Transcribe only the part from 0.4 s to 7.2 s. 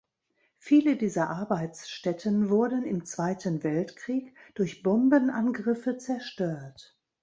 Viele dieser Arbeitsstätten wurden im Zweiten Weltkrieg durch Bombenangriffe zerstört.